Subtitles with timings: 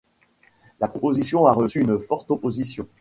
[0.79, 2.87] La proposition a reçu une forte opposition.